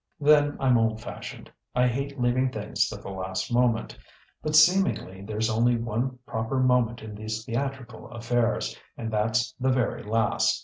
[0.19, 1.51] Then I'm old fashioned.
[1.75, 3.95] I hate leaving things to the last moment;
[4.41, 10.01] but seemingly there's only one proper moment in these theatrical affairs, and that's the very
[10.01, 10.59] last.